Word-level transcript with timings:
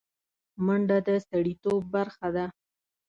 منډه 0.65 0.97
د 1.07 1.09
سړيتوب 1.27 1.79
برخه 1.95 2.27
ده 2.35 2.45